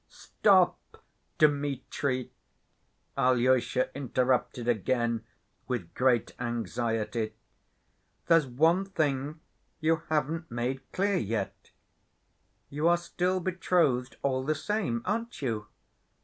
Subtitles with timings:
[0.09, 0.79] "Stop,
[1.37, 2.31] Dmitri,"
[3.15, 5.23] Alyosha interrupted again
[5.67, 7.35] with great anxiety.
[8.25, 9.41] "There's one thing
[9.79, 11.69] you haven't made clear yet:
[12.71, 15.67] you are still betrothed all the same, aren't you?